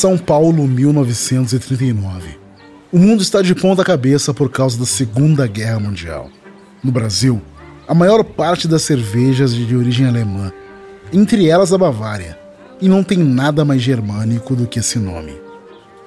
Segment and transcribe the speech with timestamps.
[0.00, 2.38] São Paulo, 1939.
[2.90, 6.30] O mundo está de ponta cabeça por causa da Segunda Guerra Mundial.
[6.82, 7.38] No Brasil,
[7.86, 10.50] a maior parte das cervejas é de origem alemã,
[11.12, 12.38] entre elas a Bavária,
[12.80, 15.34] e não tem nada mais germânico do que esse nome.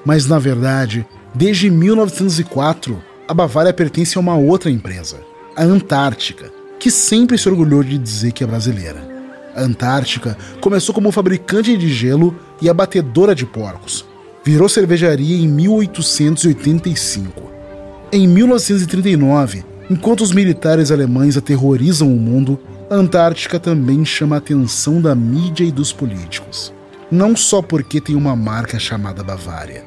[0.03, 1.05] Mas na verdade,
[1.35, 5.19] desde 1904, a Bavária pertence a uma outra empresa,
[5.55, 9.12] a Antártica, que sempre se orgulhou de dizer que é brasileira.
[9.55, 14.05] A Antártica começou como fabricante de gelo e abatedora de porcos.
[14.43, 17.51] Virou cervejaria em 1885.
[18.11, 25.01] Em 1939, enquanto os militares alemães aterrorizam o mundo, a Antártica também chama a atenção
[25.01, 26.73] da mídia e dos políticos.
[27.09, 29.85] Não só porque tem uma marca chamada Bavária.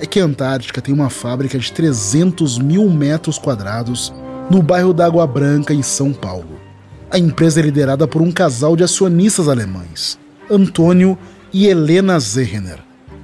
[0.00, 4.14] É que a Antártica tem uma fábrica de 300 mil metros quadrados
[4.48, 6.57] no bairro da Água Branca, em São Paulo.
[7.10, 10.18] A empresa é liderada por um casal de acionistas alemães,
[10.50, 11.16] Antônio
[11.50, 12.80] e Helena Zehner.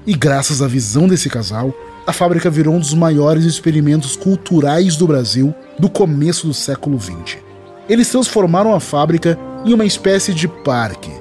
[0.06, 1.74] E graças à visão desse casal,
[2.06, 7.36] a fábrica virou um dos maiores experimentos culturais do Brasil do começo do século XX.
[7.86, 11.12] Eles transformaram a fábrica em uma espécie de parque,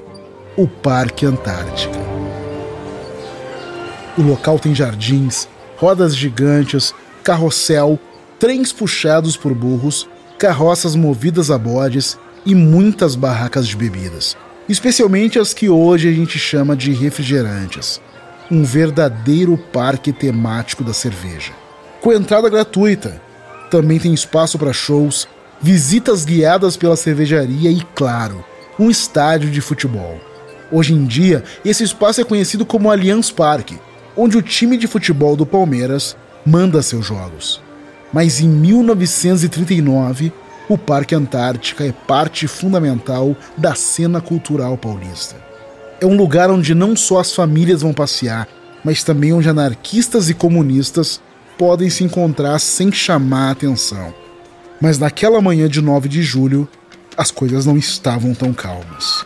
[0.56, 2.00] o Parque Antártica.
[4.18, 8.00] O local tem jardins, rodas gigantes, carrossel,
[8.40, 10.08] trens puxados por burros,
[10.40, 16.38] carroças movidas a bodes e muitas barracas de bebidas, especialmente as que hoje a gente
[16.38, 18.02] chama de refrigerantes.
[18.52, 21.54] Um verdadeiro parque temático da cerveja.
[22.02, 23.22] Com entrada gratuita,
[23.72, 25.28] também tem espaço para shows,
[25.62, 28.44] visitas guiadas pela cervejaria e, claro,
[28.78, 30.20] um estádio de futebol.
[30.72, 33.80] Hoje em dia, esse espaço é conhecido como Allianz Parque,
[34.18, 37.62] onde o time de futebol do Palmeiras manda seus jogos.
[38.12, 40.34] Mas em 1939,
[40.74, 45.36] o Parque Antártica é parte fundamental da cena cultural paulista.
[46.02, 48.48] É um lugar onde não só as famílias vão passear,
[48.84, 51.22] mas também onde anarquistas e comunistas
[51.60, 54.14] podem se encontrar sem chamar a atenção.
[54.82, 56.68] Mas naquela manhã de 9 de julho,
[57.16, 59.24] as coisas não estavam tão calmas.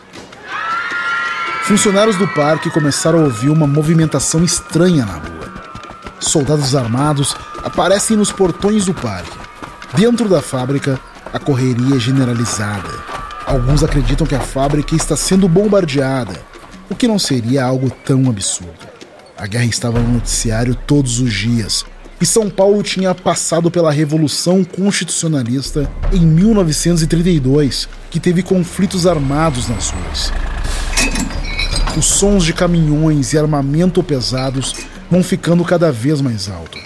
[1.62, 5.52] Funcionários do parque começaram a ouvir uma movimentação estranha na rua.
[6.20, 9.36] Soldados armados aparecem nos portões do parque.
[9.94, 11.00] Dentro da fábrica,
[11.32, 12.88] a correria é generalizada.
[13.46, 16.40] Alguns acreditam que a fábrica está sendo bombardeada,
[16.90, 18.86] o que não seria algo tão absurdo.
[19.36, 21.84] A guerra estava no noticiário todos os dias,
[22.20, 29.90] e São Paulo tinha passado pela Revolução Constitucionalista em 1932, que teve conflitos armados nas
[29.90, 30.32] ruas.
[31.96, 34.74] Os sons de caminhões e armamento pesados
[35.10, 36.78] vão ficando cada vez mais alto,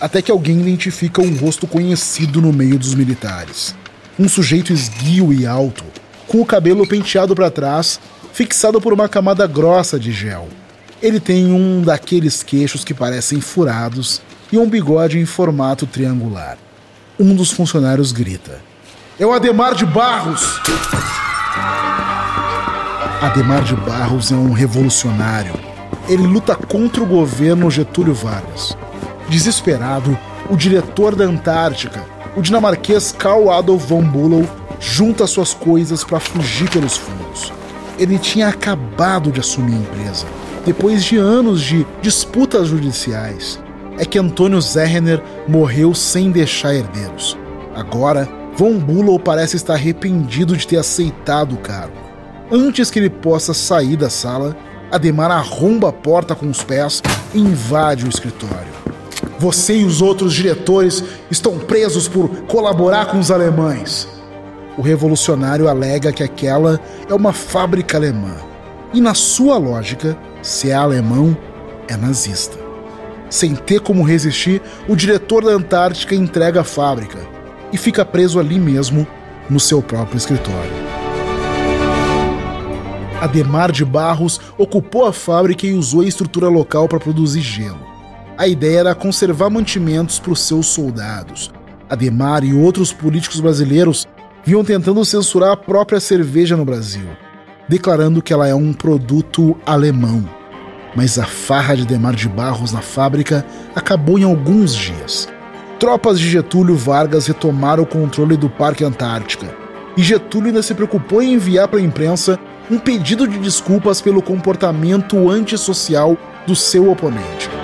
[0.00, 3.74] até que alguém identifica um rosto conhecido no meio dos militares.
[4.22, 5.82] Um sujeito esguio e alto,
[6.28, 7.98] com o cabelo penteado para trás,
[8.32, 10.46] fixado por uma camada grossa de gel.
[11.02, 14.22] Ele tem um daqueles queixos que parecem furados
[14.52, 16.56] e um bigode em formato triangular.
[17.18, 18.60] Um dos funcionários grita:
[19.18, 20.60] É o Ademar de Barros!
[23.20, 25.54] Ademar de Barros é um revolucionário.
[26.08, 28.76] Ele luta contra o governo Getúlio Vargas.
[29.28, 30.16] Desesperado,
[30.48, 34.48] o diretor da Antártica, o dinamarquês Carl Adolf von Bülow,
[34.80, 37.52] junta suas coisas para fugir pelos fundos.
[37.98, 40.26] Ele tinha acabado de assumir a empresa,
[40.64, 43.60] depois de anos de disputas judiciais
[43.98, 47.36] é que Antônio Zerner morreu sem deixar herdeiros.
[47.74, 51.96] Agora, Von Bülow parece estar arrependido de ter aceitado o cargo.
[52.50, 54.56] Antes que ele possa sair da sala,
[54.90, 58.81] Ademar arromba a porta com os pés e invade o escritório.
[59.42, 64.06] Você e os outros diretores estão presos por colaborar com os alemães.
[64.78, 68.36] O revolucionário alega que aquela é uma fábrica alemã.
[68.94, 71.36] E na sua lógica, se é alemão,
[71.88, 72.56] é nazista.
[73.28, 77.18] Sem ter como resistir, o diretor da Antártica entrega a fábrica
[77.72, 79.04] e fica preso ali mesmo,
[79.50, 80.70] no seu próprio escritório.
[83.20, 87.91] Ademar de Barros ocupou a fábrica e usou a estrutura local para produzir gelo.
[88.36, 91.52] A ideia era conservar mantimentos para os seus soldados.
[91.88, 94.06] Ademar e outros políticos brasileiros
[94.44, 97.06] vinham tentando censurar a própria cerveja no Brasil,
[97.68, 100.28] declarando que ela é um produto alemão
[100.94, 103.44] mas a farra de Demar de Barros na fábrica
[103.74, 105.28] acabou em alguns dias.
[105.78, 109.54] Tropas de Getúlio Vargas retomaram o controle do Parque Antártica,
[109.96, 112.38] e Getúlio ainda se preocupou em enviar para a imprensa
[112.70, 117.61] um pedido de desculpas pelo comportamento antissocial do seu oponente.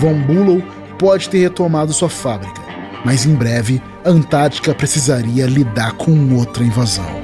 [0.00, 0.62] Von Bulow
[0.96, 2.62] pode ter retomado sua fábrica,
[3.04, 7.18] mas em breve a Antártica precisaria lidar com outra invasão.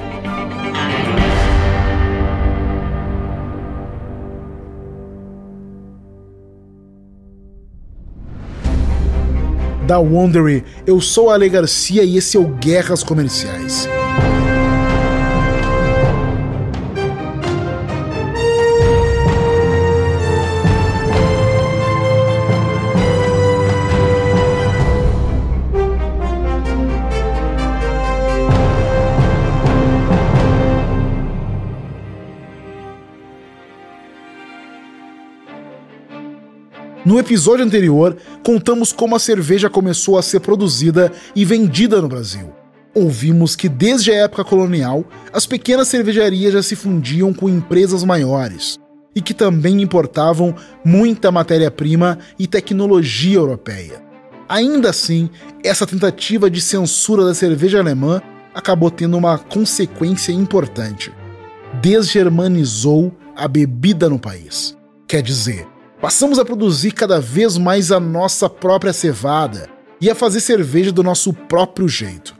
[9.87, 13.87] Da Wondery, eu sou Ale Garcia e esse é o Guerras Comerciais.
[37.05, 42.51] No episódio anterior, contamos como a cerveja começou a ser produzida e vendida no Brasil.
[42.95, 48.79] Ouvimos que desde a época colonial, as pequenas cervejarias já se fundiam com empresas maiores
[49.15, 54.03] e que também importavam muita matéria-prima e tecnologia europeia.
[54.49, 55.29] Ainda assim,
[55.63, 58.19] essa tentativa de censura da cerveja alemã
[58.51, 61.13] acabou tendo uma consequência importante.
[61.83, 64.75] Desgermanizou a bebida no país.
[65.07, 65.67] Quer dizer,
[66.01, 69.69] Passamos a produzir cada vez mais a nossa própria cevada
[69.99, 72.35] e a fazer cerveja do nosso próprio jeito.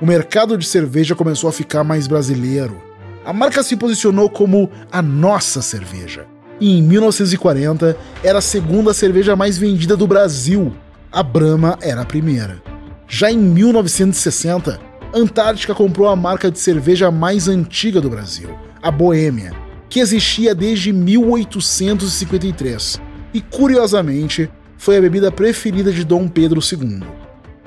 [0.00, 2.80] O mercado de cerveja começou a ficar mais brasileiro.
[3.24, 6.26] A marca se posicionou como a nossa cerveja.
[6.60, 10.72] E em 1940 era a segunda cerveja mais vendida do Brasil.
[11.10, 12.62] A Brahma era a primeira.
[13.08, 14.80] Já em 1960,
[15.12, 19.52] Antártica comprou a marca de cerveja mais antiga do Brasil, a Boêmia,
[19.90, 23.00] que existia desde 1853
[23.34, 24.48] e, curiosamente,
[24.78, 27.02] foi a bebida preferida de Dom Pedro II.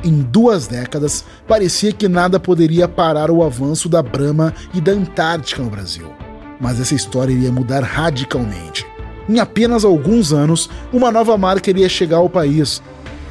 [0.04, 5.62] Em duas décadas, parecia que nada poderia parar o avanço da Brahma e da Antártica
[5.62, 6.12] no Brasil.
[6.60, 8.88] Mas essa história iria mudar radicalmente.
[9.30, 12.82] Em apenas alguns anos, uma nova marca iria chegar ao país,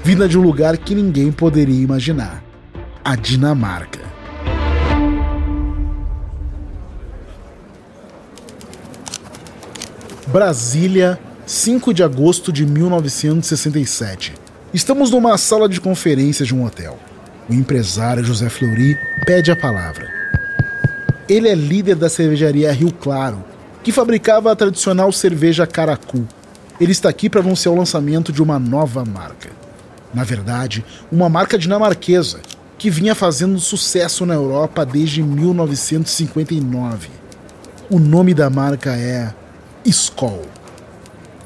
[0.04, 2.40] vinda de um lugar que ninguém poderia imaginar:
[3.04, 4.12] a Dinamarca.
[10.32, 14.32] Brasília, 5 de agosto de 1967.
[14.73, 16.99] Estamos numa sala de conferências de um hotel.
[17.50, 18.96] O empresário José Fleury
[19.26, 20.08] pede a palavra.
[21.29, 23.44] Ele é líder da cervejaria Rio Claro,
[23.82, 26.26] que fabricava a tradicional cerveja Caracu.
[26.81, 29.50] Ele está aqui para anunciar o lançamento de uma nova marca.
[30.14, 30.82] Na verdade,
[31.12, 32.40] uma marca dinamarquesa,
[32.78, 37.11] que vinha fazendo sucesso na Europa desde 1959.
[37.90, 39.35] O nome da marca é
[39.84, 40.43] Skoll.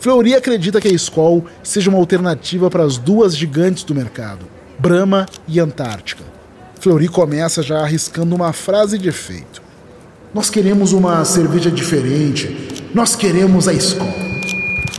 [0.00, 4.46] Fleury acredita que a Skoll seja uma alternativa para as duas gigantes do mercado,
[4.78, 6.22] Brahma e Antártica.
[6.80, 9.62] Fleury começa já arriscando uma frase de efeito.
[10.32, 12.84] Nós queremos uma cerveja diferente.
[12.94, 14.14] Nós queremos a Skoll.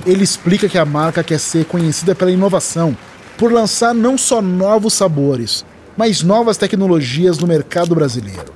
[0.05, 2.97] Ele explica que a marca quer ser conhecida pela inovação,
[3.37, 5.63] por lançar não só novos sabores,
[5.95, 8.53] mas novas tecnologias no mercado brasileiro.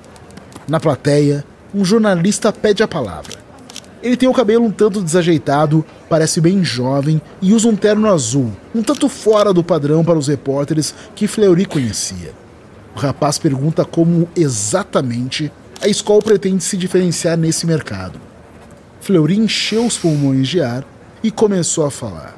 [0.67, 3.50] Na plateia, um jornalista pede a palavra.
[4.01, 8.51] Ele tem o cabelo um tanto desajeitado, parece bem jovem e usa um terno azul,
[8.73, 12.33] um tanto fora do padrão para os repórteres que Fleury conhecia.
[12.95, 15.51] O rapaz pergunta como exatamente
[15.81, 18.19] a escola pretende se diferenciar nesse mercado.
[18.99, 20.83] Fleury encheu os pulmões de ar
[21.23, 22.37] e começou a falar.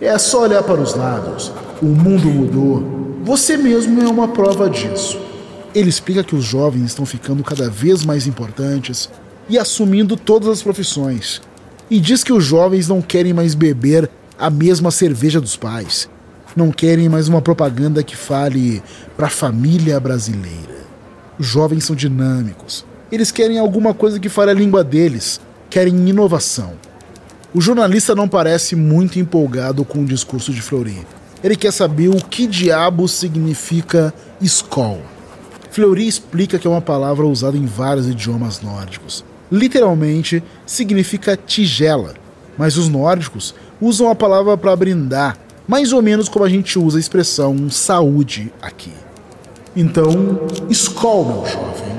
[0.00, 1.52] É só olhar para os lados.
[1.82, 3.18] O mundo mudou.
[3.24, 5.20] Você mesmo é uma prova disso.
[5.74, 9.10] Ele explica que os jovens estão ficando cada vez mais importantes
[9.48, 11.40] e assumindo todas as profissões.
[11.90, 16.08] E diz que os jovens não querem mais beber a mesma cerveja dos pais.
[16.54, 18.82] Não querem mais uma propaganda que fale
[19.16, 20.78] para a família brasileira.
[21.38, 22.84] Os jovens são dinâmicos.
[23.10, 25.40] Eles querem alguma coisa que fale a língua deles.
[25.70, 26.72] Querem inovação.
[27.54, 31.06] O jornalista não parece muito empolgado com o discurso de Fleury.
[31.42, 34.12] Ele quer saber o que diabo significa
[34.42, 35.00] Skoll.
[35.70, 42.14] Fleury explica que é uma palavra usada em vários idiomas nórdicos literalmente significa tigela,
[42.56, 45.36] mas os nórdicos usam a palavra para brindar,
[45.66, 48.92] mais ou menos como a gente usa a expressão saúde aqui.
[49.76, 51.98] Então, escol, meu jovem.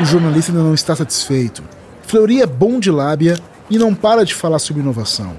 [0.00, 1.62] O jornalista ainda não está satisfeito.
[2.02, 3.38] Fleury é bom de lábia
[3.70, 5.34] e não para de falar sobre inovação.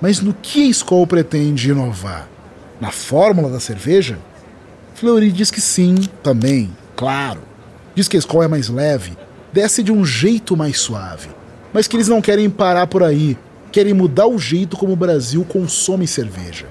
[0.00, 2.28] Mas no que a Skoll pretende inovar?
[2.80, 4.18] Na fórmula da cerveja?
[4.94, 7.40] Fleury diz que sim, também, claro.
[7.94, 9.16] Diz que a Skoll é mais leve,
[9.54, 11.28] desce de um jeito mais suave.
[11.72, 13.38] Mas que eles não querem parar por aí,
[13.70, 16.66] querem mudar o jeito como o Brasil consome cerveja.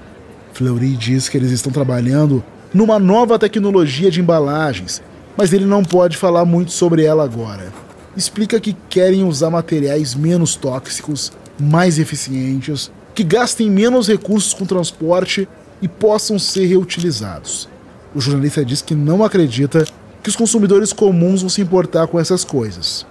[0.52, 5.02] Fleury diz que eles estão trabalhando numa nova tecnologia de embalagens,
[5.34, 7.72] mas ele não pode falar muito sobre ela agora.
[8.14, 15.48] Explica que querem usar materiais menos tóxicos, mais eficientes, que gastem menos recursos com transporte
[15.80, 17.66] e possam ser reutilizados.
[18.14, 19.86] O jornalista diz que não acredita
[20.24, 23.06] que os consumidores comuns vão se importar com essas coisas.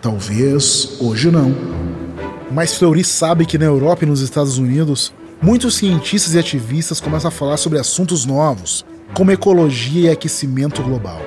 [0.00, 1.52] Talvez hoje não.
[2.52, 7.26] Mas Fleury sabe que na Europa e nos Estados Unidos muitos cientistas e ativistas começam
[7.26, 11.20] a falar sobre assuntos novos, como ecologia e aquecimento global.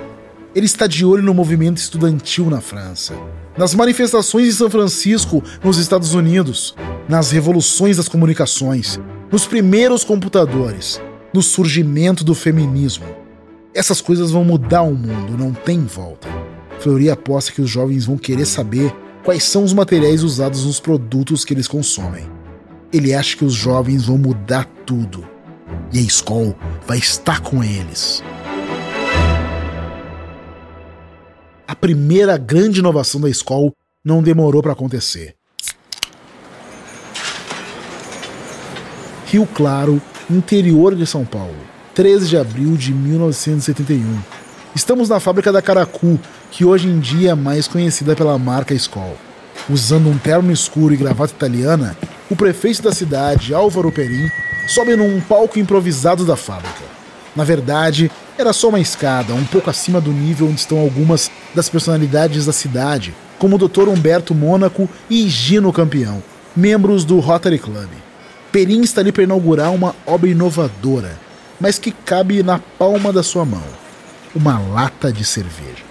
[0.56, 3.14] Ele está de olho no movimento estudantil na França,
[3.58, 6.74] nas manifestações em São Francisco, nos Estados Unidos,
[7.10, 11.02] nas revoluções das comunicações, nos primeiros computadores,
[11.34, 13.25] no surgimento do feminismo.
[13.76, 16.30] Essas coisas vão mudar o mundo, não tem volta.
[16.80, 21.44] Fleury aposta que os jovens vão querer saber quais são os materiais usados nos produtos
[21.44, 22.26] que eles consomem.
[22.94, 25.28] Ele acha que os jovens vão mudar tudo.
[25.92, 26.56] E a escola
[26.88, 28.24] vai estar com eles.
[31.68, 35.36] A primeira grande inovação da escola não demorou para acontecer.
[39.26, 44.20] Rio Claro, interior de São Paulo, 13 de abril de 1971.
[44.76, 46.20] Estamos na fábrica da Caracu,
[46.52, 49.16] que hoje em dia é mais conhecida pela marca Skol.
[49.70, 51.96] Usando um terno escuro e gravata italiana,
[52.30, 54.30] o prefeito da cidade, Álvaro Perim,
[54.68, 56.84] sobe num palco improvisado da fábrica.
[57.34, 61.70] Na verdade, era só uma escada, um pouco acima do nível onde estão algumas das
[61.70, 63.88] personalidades da cidade, como o Dr.
[63.88, 66.22] Humberto Mônaco e Gino Campeão,
[66.54, 67.88] membros do Rotary Club.
[68.52, 71.24] Perim está ali para inaugurar uma obra inovadora,
[71.60, 73.64] mas que cabe na palma da sua mão:
[74.36, 75.84] uma lata de cerveja.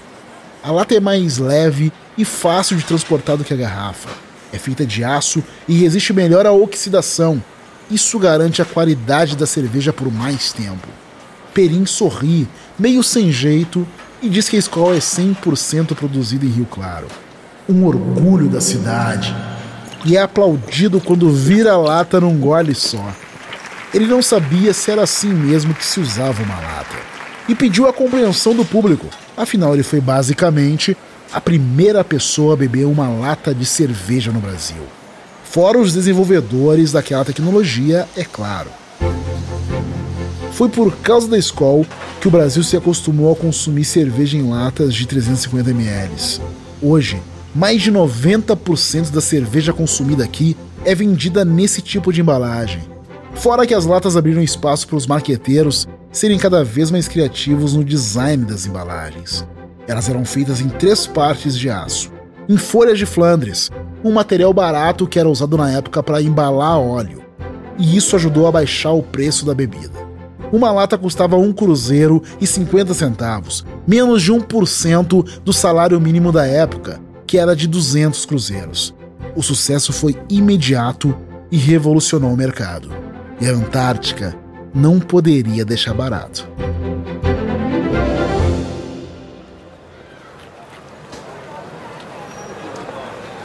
[0.62, 4.08] A lata é mais leve e fácil de transportar do que a garrafa.
[4.52, 7.42] É feita de aço e resiste melhor à oxidação.
[7.90, 10.88] Isso garante a qualidade da cerveja por mais tempo.
[11.52, 13.86] Perim sorri, meio sem jeito,
[14.22, 17.06] e diz que a escola é 100% produzida em Rio Claro.
[17.68, 19.34] Um orgulho da cidade,
[20.04, 23.14] e é aplaudido quando vira a lata num gole só.
[23.94, 26.96] Ele não sabia se era assim mesmo que se usava uma lata.
[27.48, 30.96] E pediu a compreensão do público, afinal, ele foi basicamente
[31.32, 34.82] a primeira pessoa a beber uma lata de cerveja no Brasil.
[35.44, 38.68] Fora os desenvolvedores daquela tecnologia, é claro.
[40.50, 41.86] Foi por causa da escola
[42.20, 46.40] que o Brasil se acostumou a consumir cerveja em latas de 350 ml.
[46.82, 47.22] Hoje,
[47.54, 52.93] mais de 90% da cerveja consumida aqui é vendida nesse tipo de embalagem.
[53.34, 57.84] Fora que as latas abriram espaço para os marqueteiros serem cada vez mais criativos no
[57.84, 59.46] design das embalagens.
[59.86, 62.10] Elas eram feitas em três partes de aço,
[62.48, 63.70] em folhas de Flandres,
[64.02, 67.22] um material barato que era usado na época para embalar óleo.
[67.78, 70.04] E isso ajudou a baixar o preço da bebida.
[70.52, 76.46] Uma lata custava um cruzeiro e 50 centavos, menos de 1% do salário mínimo da
[76.46, 78.94] época, que era de 200 cruzeiros.
[79.34, 81.14] O sucesso foi imediato
[81.50, 83.03] e revolucionou o mercado.
[83.40, 84.36] E a Antártica
[84.74, 86.48] não poderia deixar barato.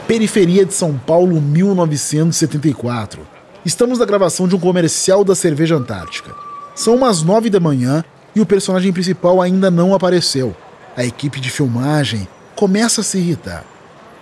[0.08, 3.22] Periferia de São Paulo, 1974.
[3.64, 6.34] Estamos na gravação de um comercial da cerveja Antártica.
[6.76, 8.04] São umas nove da manhã
[8.36, 10.56] e o personagem principal ainda não apareceu.
[10.96, 13.64] A equipe de filmagem começa a se irritar.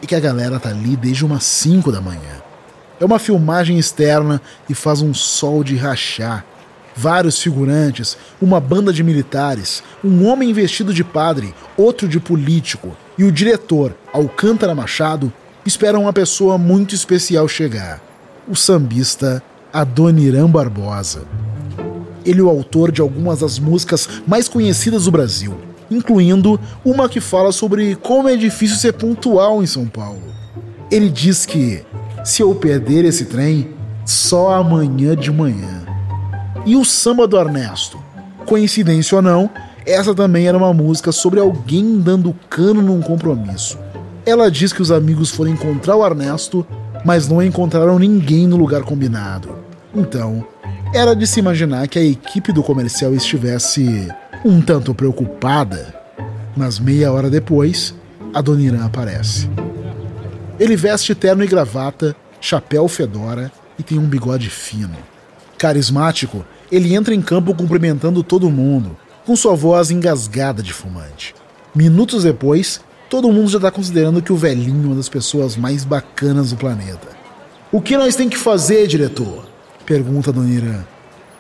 [0.01, 2.46] E que a galera tá ali desde umas 5 da manhã.
[2.99, 6.45] É uma filmagem externa e faz um sol de rachar.
[6.95, 13.23] Vários figurantes, uma banda de militares, um homem vestido de padre, outro de político e
[13.23, 15.31] o diretor, Alcântara Machado,
[15.65, 18.01] esperam uma pessoa muito especial chegar:
[18.47, 21.23] o sambista Adoniran Barbosa.
[22.25, 25.57] Ele é o autor de algumas das músicas mais conhecidas do Brasil,
[25.89, 30.21] incluindo uma que fala sobre como é difícil ser pontual em São Paulo.
[30.91, 31.83] Ele diz que,
[32.27, 33.69] se eu perder esse trem,
[34.05, 35.85] só amanhã de manhã.
[36.65, 37.97] E o samba do Ernesto?
[38.45, 39.49] Coincidência ou não,
[39.85, 43.79] essa também era uma música sobre alguém dando cano num compromisso.
[44.25, 46.67] Ela diz que os amigos foram encontrar o Ernesto,
[47.05, 49.55] mas não encontraram ninguém no lugar combinado.
[49.95, 50.45] Então,
[50.93, 54.05] era de se imaginar que a equipe do comercial estivesse
[54.43, 55.95] um tanto preocupada,
[56.57, 57.95] mas meia hora depois,
[58.33, 59.49] a Dona Irã aparece.
[60.59, 64.97] Ele veste terno e gravata, chapéu fedora e tem um bigode fino.
[65.57, 71.35] Carismático, ele entra em campo cumprimentando todo mundo, com sua voz engasgada de fumante.
[71.75, 75.83] Minutos depois, todo mundo já está considerando que o velhinho é uma das pessoas mais
[75.83, 77.09] bacanas do planeta.
[77.71, 79.45] O que nós tem que fazer, diretor?
[79.85, 80.83] Pergunta Dona Irã.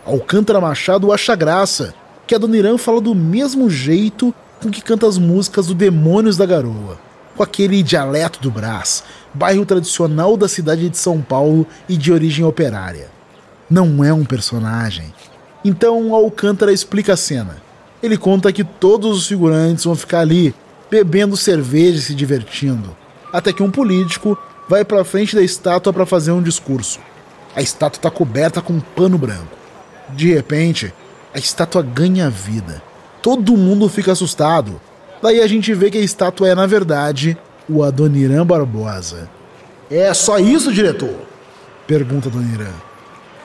[0.05, 1.93] Alcântara Machado acha graça
[2.27, 6.37] que a Dona Irã fala do mesmo jeito com que canta as músicas do Demônios
[6.37, 6.99] da Garoa,
[7.37, 12.43] com aquele dialeto do Brás, bairro tradicional da cidade de São Paulo e de origem
[12.43, 13.09] operária.
[13.69, 15.13] Não é um personagem.
[15.63, 17.57] Então Alcântara explica a cena.
[18.01, 20.53] Ele conta que todos os figurantes vão ficar ali,
[20.89, 22.95] bebendo cerveja e se divertindo,
[23.31, 26.99] até que um político vai para frente da estátua para fazer um discurso.
[27.55, 29.55] A estátua está coberta com um pano branco.
[30.09, 30.93] De repente,
[31.33, 32.81] a estátua ganha vida.
[33.21, 34.79] Todo mundo fica assustado.
[35.21, 39.29] Daí a gente vê que a estátua é, na verdade, o Adoniran Barbosa.
[39.89, 41.15] É só isso, diretor?
[41.87, 42.73] Pergunta Adoniran.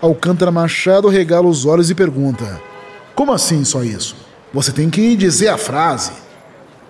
[0.01, 2.61] Alcântara Machado regala os olhos e pergunta:
[3.15, 4.17] Como assim só isso?
[4.53, 6.13] Você tem que dizer a frase.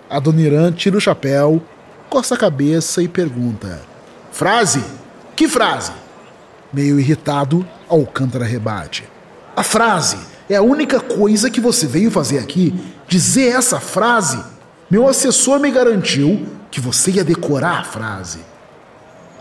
[0.08, 1.62] Adoniran tira o chapéu,
[2.08, 3.82] coça a cabeça e pergunta:
[4.32, 4.82] Frase?
[5.36, 5.92] Que frase?
[6.72, 9.04] Meio irritado, Alcântara rebate:
[9.54, 10.16] A frase
[10.48, 12.74] é a única coisa que você veio fazer aqui.
[13.06, 14.42] Dizer essa frase.
[14.92, 18.40] Meu assessor me garantiu que você ia decorar a frase.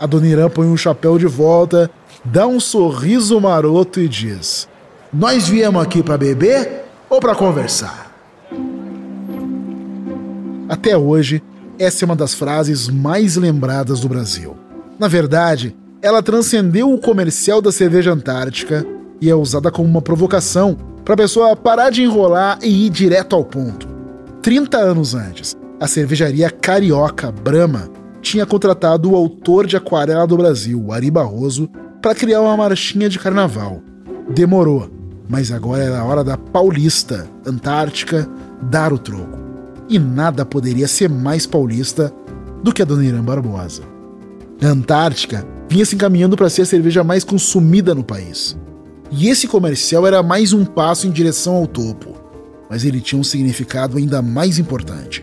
[0.00, 1.90] Adoniran põe um chapéu de volta,
[2.24, 4.66] dá um sorriso maroto e diz:
[5.12, 8.10] Nós viemos aqui para beber ou para conversar?
[10.70, 11.42] Até hoje,
[11.78, 14.56] essa é uma das frases mais lembradas do Brasil.
[14.98, 18.86] Na verdade, ela transcendeu o comercial da cerveja antártica
[19.20, 23.36] e é usada como uma provocação para a pessoa parar de enrolar e ir direto
[23.36, 23.91] ao ponto.
[24.42, 27.88] 30 anos antes, a cervejaria carioca Brahma
[28.20, 31.70] tinha contratado o autor de Aquarela do Brasil, Ari Barroso,
[32.02, 33.80] para criar uma marchinha de carnaval.
[34.34, 34.90] Demorou,
[35.28, 38.28] mas agora era a hora da Paulista, Antártica,
[38.62, 39.38] dar o troco.
[39.88, 42.12] E nada poderia ser mais paulista
[42.64, 43.82] do que a Dona Irã Barbosa.
[44.60, 48.58] A Antártica vinha se encaminhando para ser a cerveja mais consumida no país.
[49.08, 52.21] E esse comercial era mais um passo em direção ao topo,
[52.72, 55.22] mas ele tinha um significado ainda mais importante.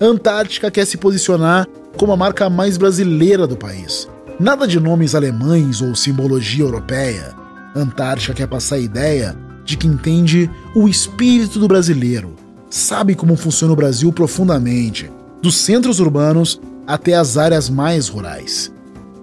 [0.00, 1.64] A Antártica quer se posicionar
[1.96, 4.08] como a marca mais brasileira do país.
[4.40, 7.32] Nada de nomes alemães ou simbologia europeia.
[7.76, 12.34] A Antártica quer passar a ideia de que entende o espírito do brasileiro,
[12.68, 15.08] sabe como funciona o Brasil profundamente,
[15.40, 18.72] dos centros urbanos até as áreas mais rurais.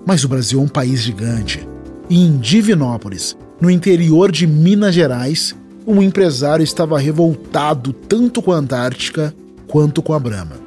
[0.06, 1.68] Mas o Brasil é um país gigante.
[2.10, 5.54] E em Divinópolis, no interior de Minas Gerais,
[5.88, 9.34] um empresário estava revoltado tanto com a Antártica
[9.70, 10.58] quanto com a Brahma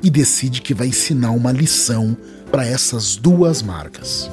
[0.00, 2.16] e decide que vai ensinar uma lição
[2.52, 4.30] para essas duas marcas.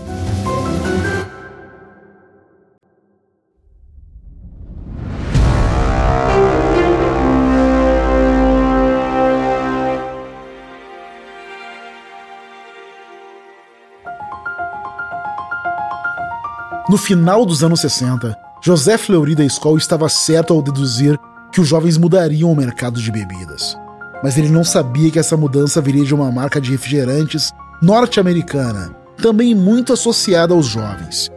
[16.88, 21.18] No final dos anos 60, José Fleury da escola estava certo ao deduzir
[21.52, 23.78] que os jovens mudariam o mercado de bebidas
[24.24, 29.54] mas ele não sabia que essa mudança viria de uma marca de refrigerantes norte-americana, também
[29.54, 31.30] muito associada aos jovens.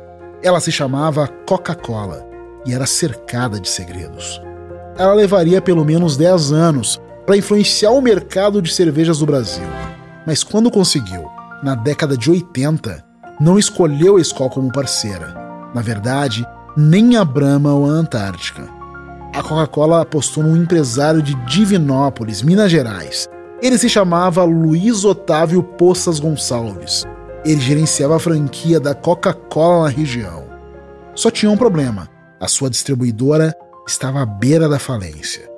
[0.43, 2.27] Ela se chamava Coca-Cola
[2.65, 4.41] e era cercada de segredos.
[4.97, 9.67] Ela levaria pelo menos 10 anos para influenciar o mercado de cervejas do Brasil,
[10.27, 11.27] mas quando conseguiu,
[11.63, 13.05] na década de 80,
[13.39, 15.35] não escolheu a Skol como parceira.
[15.75, 16.47] Na verdade,
[16.81, 18.81] nem a Brahma ou a Antártica
[19.33, 23.29] a Coca-Cola apostou num empresário de Divinópolis, Minas Gerais.
[23.63, 27.07] Ele se chamava Luiz Otávio Poças Gonçalves.
[27.45, 30.45] Ele gerenciava a franquia da Coca-Cola na região.
[31.15, 32.09] Só tinha um problema:
[32.41, 33.55] a sua distribuidora
[33.87, 35.49] estava à beira da falência.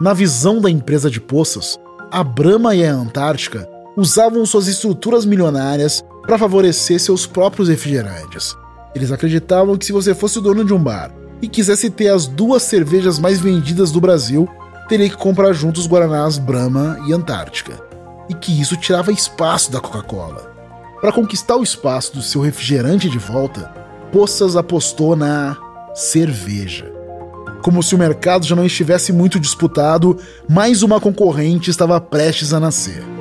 [0.00, 1.78] Na visão da empresa de Poças,
[2.10, 8.56] a Brahma e a Antártica usavam suas estruturas milionárias para favorecer seus próprios refrigerantes.
[8.94, 12.26] Eles acreditavam que se você fosse o dono de um bar e quisesse ter as
[12.26, 14.48] duas cervejas mais vendidas do Brasil,
[14.88, 17.80] teria que comprar juntos Guaranás Brahma e Antártica.
[18.28, 20.52] E que isso tirava espaço da Coca-Cola.
[21.00, 23.72] Para conquistar o espaço do seu refrigerante de volta,
[24.12, 25.56] Poças apostou na
[25.94, 26.90] cerveja.
[27.62, 32.60] Como se o mercado já não estivesse muito disputado, mais uma concorrente estava prestes a
[32.60, 33.17] nascer.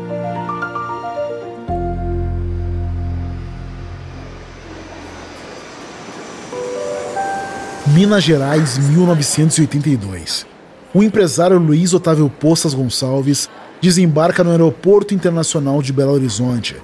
[7.97, 10.45] Minas Gerais, 1982.
[10.93, 13.49] O empresário Luiz Otávio Poças Gonçalves
[13.81, 16.75] desembarca no Aeroporto Internacional de Belo Horizonte.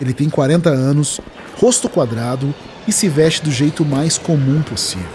[0.00, 1.20] Ele tem 40 anos,
[1.56, 2.54] rosto quadrado
[2.86, 5.08] e se veste do jeito mais comum possível.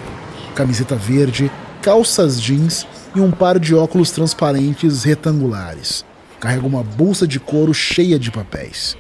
[0.54, 1.50] Camiseta verde,
[1.82, 6.04] calças jeans e um par de óculos transparentes retangulares.
[6.42, 8.98] Carrega uma bolsa de couro cheia de papéis.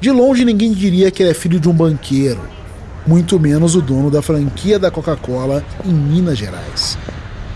[0.00, 2.40] De longe ninguém diria que ele é filho de um banqueiro,
[3.06, 6.98] muito menos o dono da franquia da Coca-Cola em Minas Gerais.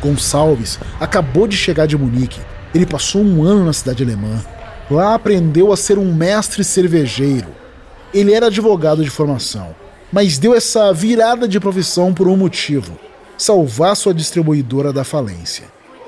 [0.03, 2.41] Gonçalves acabou de chegar de Munique.
[2.75, 4.43] Ele passou um ano na cidade alemã.
[4.91, 7.49] Lá aprendeu a ser um mestre cervejeiro.
[8.13, 9.75] Ele era advogado de formação,
[10.13, 12.99] mas deu essa virada de profissão por um motivo:
[13.39, 15.65] salvar sua distribuidora da falência.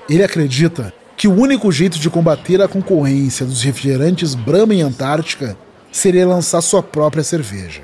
[0.09, 5.57] Ele acredita que o único jeito de combater a concorrência dos refrigerantes Brahma e Antártica
[5.90, 7.81] seria lançar sua própria cerveja.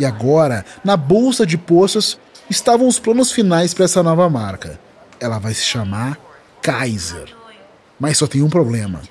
[0.00, 4.80] E agora, na bolsa de poças, estavam os planos finais para essa nova marca.
[5.20, 6.18] Ela vai se chamar
[6.62, 7.36] Kaiser.
[7.98, 9.02] Mas só tem um problema.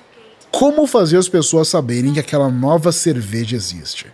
[0.50, 4.08] Como fazer as pessoas saberem que aquela nova cerveja existe?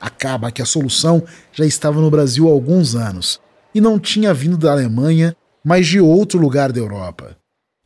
[0.00, 3.38] Acaba que a solução já estava no Brasil há alguns anos
[3.74, 7.36] e não tinha vindo da Alemanha, mas de outro lugar da Europa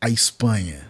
[0.01, 0.87] a Espanha.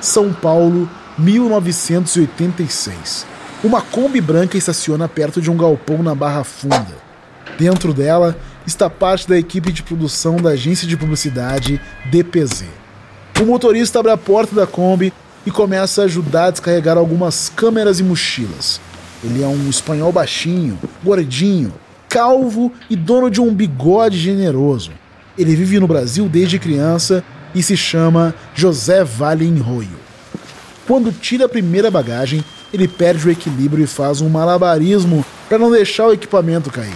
[0.00, 3.31] São Paulo, 1986.
[3.64, 6.96] Uma Kombi branca estaciona perto de um galpão na Barra Funda.
[7.56, 12.64] Dentro dela está parte da equipe de produção da agência de publicidade DPZ.
[13.40, 15.12] O motorista abre a porta da Kombi
[15.46, 18.80] e começa a ajudar a descarregar algumas câmeras e mochilas.
[19.22, 21.72] Ele é um espanhol baixinho, gordinho,
[22.08, 24.90] calvo e dono de um bigode generoso.
[25.38, 27.22] Ele vive no Brasil desde criança
[27.54, 30.02] e se chama José Vale Enroio.
[30.84, 35.70] Quando tira a primeira bagagem, ele perde o equilíbrio e faz um malabarismo para não
[35.70, 36.94] deixar o equipamento cair.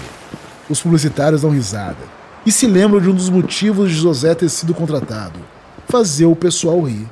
[0.69, 4.73] Os publicitários dão risada e se lembram de um dos motivos de José ter sido
[4.73, 5.39] contratado:
[5.89, 7.09] fazer o pessoal rir.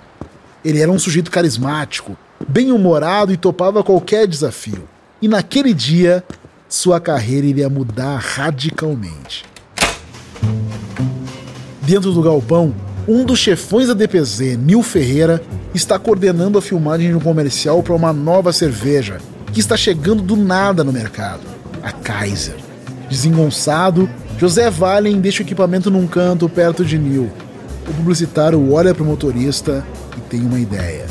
[0.65, 2.17] Ele era um sujeito carismático,
[2.49, 4.89] bem-humorado e topava qualquer desafio.
[5.21, 6.25] E naquele dia,
[6.69, 9.45] sua carreira iria mudar radicalmente.
[11.83, 12.75] Dentro do galpão,
[13.07, 15.43] um dos chefões da DPZ, Nil Ferreira,
[15.75, 19.19] está coordenando a filmagem de um comercial para uma nova cerveja
[19.53, 21.43] que está chegando do nada no mercado,
[21.83, 22.57] a Kaiser.
[23.09, 27.31] Desengonçado, José Valen deixa o equipamento num canto perto de Nil.
[27.89, 29.85] O publicitário olha para o motorista
[30.17, 31.07] e tem uma ideia.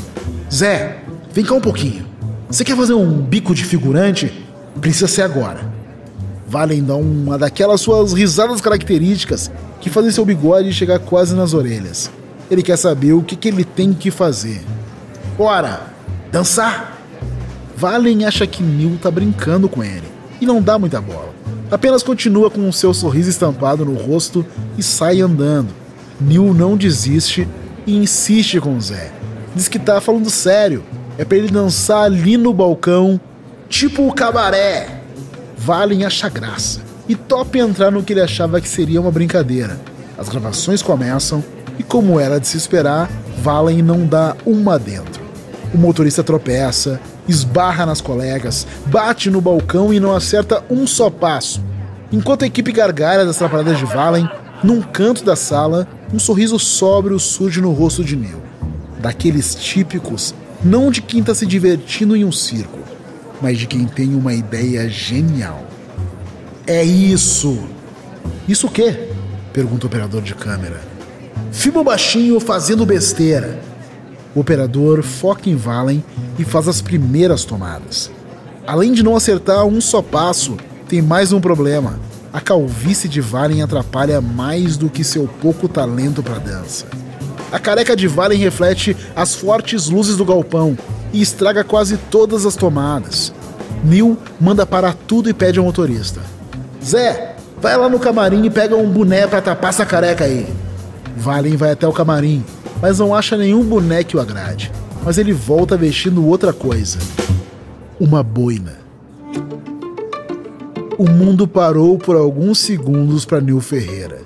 [0.52, 0.98] Zé,
[1.32, 2.04] vem cá um pouquinho.
[2.48, 4.44] Você quer fazer um bico de figurante?
[4.80, 5.73] Precisa ser agora.
[6.46, 12.10] Valen dá uma daquelas suas risadas características que fazem seu bigode chegar quase nas orelhas.
[12.50, 14.62] Ele quer saber o que, que ele tem que fazer.
[15.36, 15.94] Bora!
[16.30, 16.98] Dançar!
[17.76, 20.06] Valen acha que Neil tá brincando com ele
[20.40, 21.34] e não dá muita bola.
[21.70, 24.44] Apenas continua com o seu sorriso estampado no rosto
[24.78, 25.68] e sai andando.
[26.20, 27.48] Neil não desiste
[27.86, 29.10] e insiste com Zé.
[29.54, 30.84] Diz que tá falando sério.
[31.16, 33.20] É para ele dançar ali no balcão,
[33.68, 35.03] tipo o cabaré.
[35.64, 39.80] Valen acha graça e topa entrar no que ele achava que seria uma brincadeira.
[40.18, 41.42] As gravações começam
[41.78, 45.22] e, como era de se esperar, Valen não dá uma dentro.
[45.72, 51.62] O motorista tropeça, esbarra nas colegas, bate no balcão e não acerta um só passo.
[52.12, 54.28] Enquanto a equipe gargalha das atrapalhadas de Valen,
[54.62, 58.42] num canto da sala, um sorriso sóbrio surge no rosto de Neil.
[59.00, 62.83] Daqueles típicos, não de quem está se divertindo em um circo,
[63.44, 65.66] mas de quem tem uma ideia genial.
[66.66, 67.58] É isso!
[68.48, 69.10] Isso o quê?
[69.52, 70.80] Pergunta o operador de câmera.
[71.52, 73.60] Filma baixinho fazendo besteira.
[74.34, 76.02] O operador foca em Valen
[76.38, 78.10] e faz as primeiras tomadas.
[78.66, 80.56] Além de não acertar um só passo,
[80.88, 82.00] tem mais um problema.
[82.32, 86.86] A calvície de Valen atrapalha mais do que seu pouco talento para dança.
[87.52, 90.78] A careca de Valen reflete as fortes luzes do galpão
[91.14, 93.32] e estraga quase todas as tomadas.
[93.84, 96.20] Neil manda parar tudo e pede ao motorista:
[96.84, 100.52] Zé, vai lá no camarim e pega um boné pra tapar essa careca aí.
[101.16, 102.44] Valen vai até o camarim,
[102.82, 104.72] mas não acha nenhum boné que o agrade.
[105.04, 106.98] Mas ele volta vestindo outra coisa:
[108.00, 108.82] uma boina.
[110.98, 114.22] O mundo parou por alguns segundos para Nil Ferreira.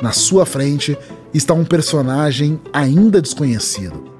[0.00, 0.96] Na sua frente
[1.32, 4.11] está um personagem ainda desconhecido,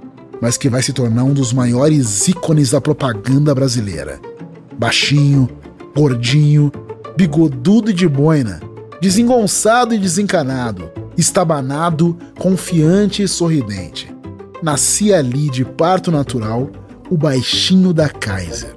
[0.43, 4.21] mas que vai se tornar um dos maiores ícones da propaganda brasileira.
[4.77, 5.49] Baixinho,
[5.95, 6.73] gordinho
[7.17, 8.61] bigodudo e de boina,
[9.01, 14.13] desengonçado e desencanado, estabanado, confiante e sorridente.
[14.63, 16.71] Nascia ali de parto natural
[17.11, 18.75] o baixinho da Kaiser.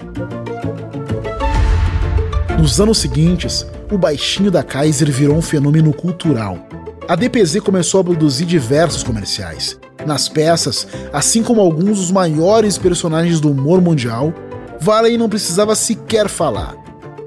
[2.59, 6.59] Nos anos seguintes, o baixinho da Kaiser virou um fenômeno cultural.
[7.07, 9.79] A DPZ começou a produzir diversos comerciais.
[10.05, 14.33] Nas peças, assim como alguns dos maiores personagens do humor mundial,
[14.79, 16.75] Valen não precisava sequer falar.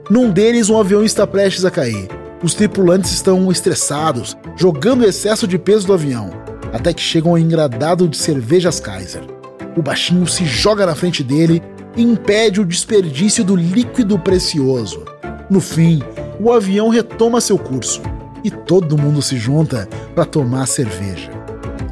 [0.09, 2.09] Num deles, um avião está prestes a cair.
[2.43, 6.31] Os tripulantes estão estressados, jogando o excesso de peso do avião,
[6.73, 9.23] até que chegam ao engradado de cervejas Kaiser.
[9.77, 11.61] O baixinho se joga na frente dele
[11.97, 15.05] e impede o desperdício do líquido precioso.
[15.51, 16.01] No fim,
[16.41, 18.01] o avião retoma seu curso
[18.45, 21.31] e todo mundo se junta para tomar cerveja.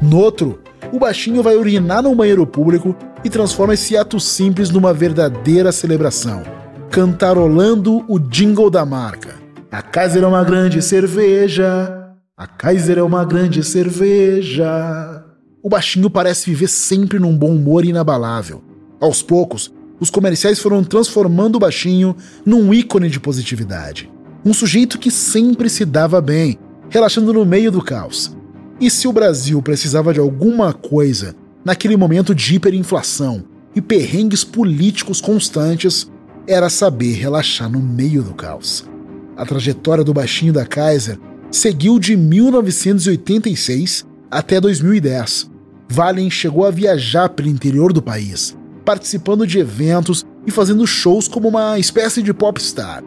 [0.01, 0.59] No outro,
[0.91, 6.43] o baixinho vai urinar no banheiro público e transforma esse ato simples numa verdadeira celebração
[6.89, 9.35] cantarolando o jingle da marca.
[9.71, 12.15] A Kaiser é uma grande cerveja.
[12.35, 15.23] A Kaiser é uma grande cerveja.
[15.61, 18.63] O baixinho parece viver sempre num bom humor inabalável.
[18.99, 24.09] Aos poucos, os comerciais foram transformando o baixinho num ícone de positividade.
[24.45, 26.57] Um sujeito que sempre se dava bem,
[26.89, 28.36] relaxando no meio do caos.
[28.79, 31.35] E se o Brasil precisava de alguma coisa
[31.65, 33.43] naquele momento de hiperinflação
[33.75, 36.11] e perrengues políticos constantes,
[36.47, 38.87] era saber relaxar no meio do caos.
[39.35, 41.19] A trajetória do baixinho da Kaiser
[41.51, 45.49] seguiu de 1986 até 2010.
[45.89, 51.47] Valen chegou a viajar pelo interior do país, participando de eventos e fazendo shows como
[51.47, 53.03] uma espécie de popstar.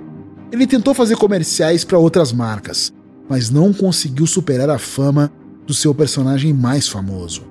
[0.50, 2.92] Ele tentou fazer comerciais para outras marcas,
[3.28, 5.32] mas não conseguiu superar a fama
[5.70, 7.42] do seu personagem mais famoso.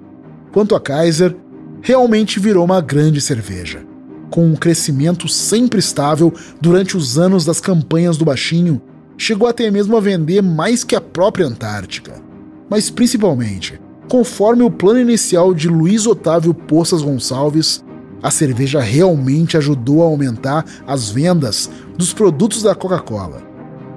[0.52, 1.34] Quanto a Kaiser,
[1.82, 3.82] realmente virou uma grande cerveja.
[4.30, 8.82] Com um crescimento sempre estável durante os anos das campanhas do baixinho,
[9.18, 12.22] chegou até mesmo a vender mais que a própria Antártica.
[12.70, 13.80] Mas principalmente,
[14.10, 17.86] conforme o plano inicial de Luiz Otávio Poças Gonçalves,
[18.22, 23.42] a cerveja realmente ajudou a aumentar as vendas dos produtos da Coca-Cola.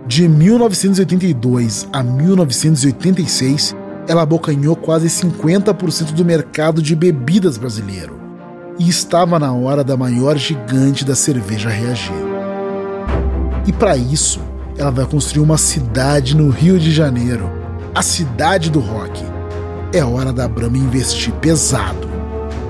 [0.06, 8.20] De 1982 a 1986, ela abocanhou quase 50% do mercado de bebidas brasileiro.
[8.78, 12.12] E estava na hora da maior gigante da cerveja reagir.
[13.66, 14.40] E para isso,
[14.76, 17.50] ela vai construir uma cidade no Rio de Janeiro,
[17.94, 19.22] a cidade do rock.
[19.92, 22.08] É hora da Brahma investir pesado,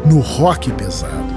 [0.05, 1.32] no rock pesado.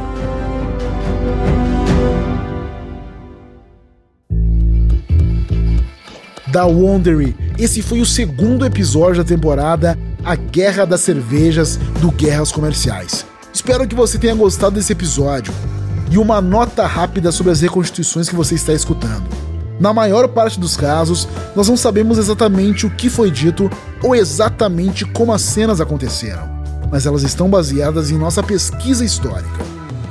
[6.56, 12.50] Da Wondery, esse foi o segundo episódio da temporada A Guerra das Cervejas do Guerras
[12.50, 13.26] Comerciais.
[13.54, 15.54] Espero que você tenha gostado desse episódio.
[16.10, 19.26] E uma nota rápida sobre as reconstituições que você está escutando.
[19.82, 23.70] Na maior parte dos casos, nós não sabemos exatamente o que foi dito
[24.02, 26.50] ou exatamente como as cenas aconteceram,
[26.90, 29.66] mas elas estão baseadas em nossa pesquisa histórica.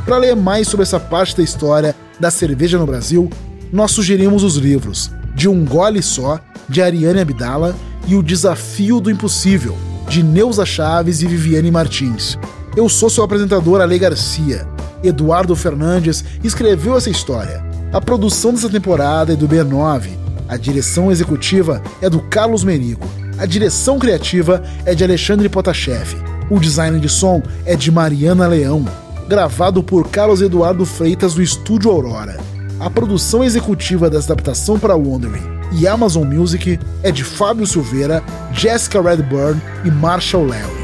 [0.04, 3.30] Para ler mais sobre essa parte da história da cerveja no Brasil,
[3.72, 5.10] nós sugerimos os livros
[5.44, 7.76] De um Gole Só, de Ariane Abdala,
[8.06, 9.76] e O Desafio do Impossível,
[10.08, 12.38] de Neuza Chaves e Viviane Martins.
[12.74, 14.66] Eu sou seu apresentador Ale Garcia.
[15.02, 17.62] Eduardo Fernandes escreveu essa história.
[17.92, 20.12] A produção dessa temporada é do B9.
[20.48, 23.06] A direção executiva é do Carlos Merigo.
[23.36, 26.16] A direção criativa é de Alexandre Potashev.
[26.48, 28.82] O design de som é de Mariana Leão
[29.28, 32.53] gravado por Carlos Eduardo Freitas do Estúdio Aurora.
[32.84, 35.42] A produção executiva dessa adaptação para Wondering
[35.72, 40.83] e Amazon Music é de Fábio Silveira, Jessica Redburn e Marshall Larry.